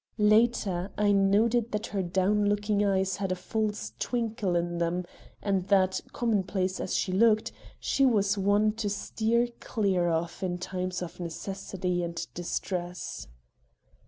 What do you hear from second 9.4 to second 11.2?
clear of in times of